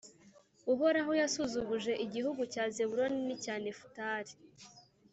Uhoraho 0.73 1.11
yasuzuguje 1.21 1.91
igihugu 2.05 2.41
cya 2.53 2.63
Zabuloni 2.75 3.17
n’icya 3.27 3.55
Nefutali, 3.63 4.33